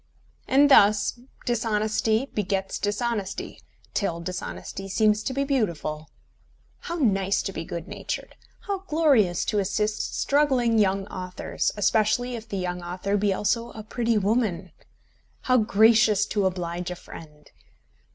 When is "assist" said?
9.59-10.19